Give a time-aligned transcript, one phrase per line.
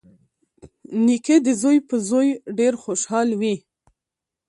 [1.05, 3.55] نیکه د زوی په زوی ډېر خوشحال وي.